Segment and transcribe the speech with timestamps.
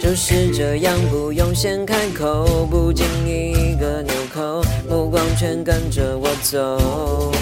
[0.00, 7.32] 就是这样，不用先开口，不经意一个纽扣，目光全跟着我走。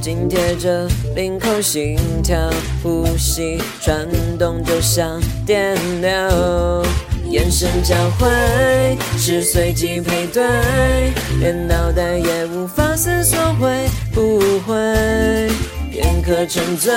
[0.00, 0.86] 紧贴着
[1.16, 2.36] 领口，心跳
[2.82, 4.06] 呼吸转
[4.38, 6.82] 动，就像电流。
[7.32, 8.28] 眼神交汇
[9.16, 10.42] 是随机配对，
[11.40, 15.48] 连脑袋也无法思索会不会。
[15.90, 16.92] 片刻沉醉，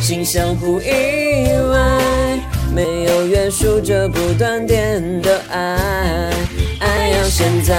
[0.00, 2.38] 心相互依偎。
[2.72, 6.30] 没有约束着不断电的爱，
[6.78, 7.76] 爱要现在，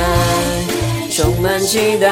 [1.10, 2.12] 充满期待，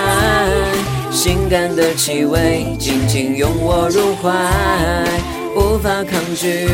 [1.12, 4.32] 性感的气味紧紧拥我入怀，
[5.54, 6.70] 无法抗拒，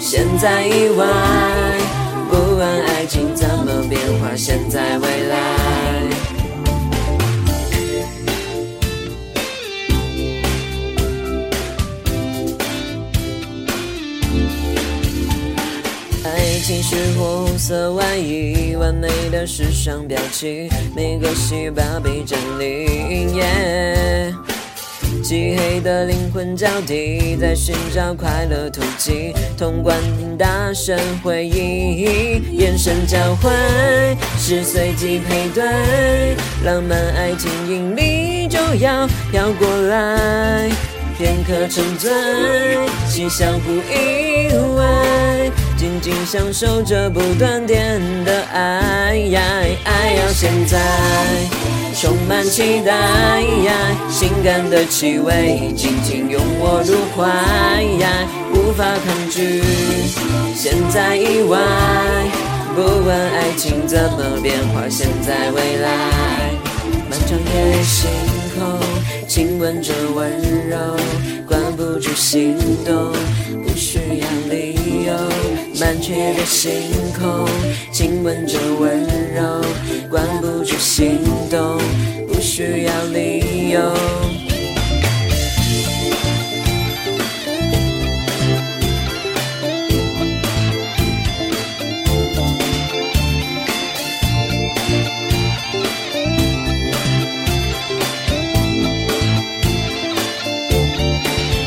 [0.00, 1.06] 现在意外，
[2.40, 5.36] 不管爱情怎么变化，现在未来。
[16.24, 23.38] 爱情是红色外衣，完美的时尚表情，每个细胞被占领。
[25.22, 29.96] 漆黑的灵魂交替，在寻找快乐途径，通关
[30.38, 33.50] 大声回应，眼神交汇
[34.38, 40.68] 是随机配对，浪漫爱情引力就要飘过来，
[41.16, 42.10] 片刻沉醉，
[43.06, 45.50] 心相互依偎。
[46.26, 49.18] 享受着不断电的爱，
[49.84, 50.78] 爱要现在，
[51.94, 53.42] 充满期待，
[54.08, 57.26] 性感的气味紧紧拥我入怀，
[58.54, 59.62] 无法抗拒，
[60.54, 61.58] 现在意外，
[62.74, 65.88] 不管爱情怎么变化，现在未来，
[67.08, 68.08] 漫长夜星
[68.54, 68.78] 空，
[69.26, 70.30] 亲吻着温
[70.68, 70.76] 柔，
[71.46, 73.12] 关不住心动，
[73.64, 74.59] 不需要理。
[75.80, 77.48] 满缺的星空，
[77.90, 79.02] 亲吻着温
[79.34, 79.64] 柔，
[80.10, 81.80] 关不住心动，
[82.28, 83.80] 不需要理由。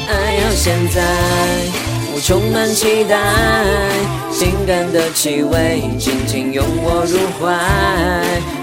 [0.07, 1.01] 爱要现在。
[2.15, 3.17] 我充满期待，
[4.33, 7.53] 性感的气味紧紧拥我入怀，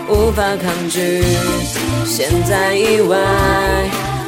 [0.08, 1.22] 无法抗拒。
[2.04, 3.16] 现在意外，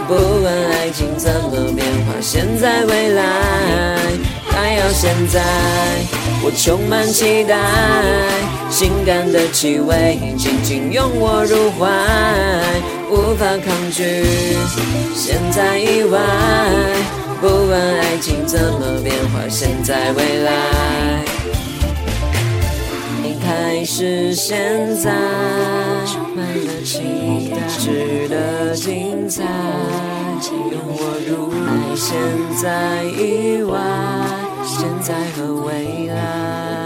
[0.06, 3.24] 不管爱情怎么变化，现在未来，
[4.46, 5.42] 还要现在。
[6.44, 7.58] 我充满期待，
[8.70, 11.88] 性感的气味紧紧拥我入怀，
[13.10, 14.24] 无法抗拒。
[15.12, 16.20] 现在意外。
[17.42, 21.24] 不管爱情怎么变化，现在未来，
[23.52, 25.12] 还是现在，
[26.06, 29.42] 充满了期待，值得精彩，
[30.50, 32.16] 用我如爱，现
[32.56, 33.78] 在意外，
[34.64, 36.81] 现在和未来。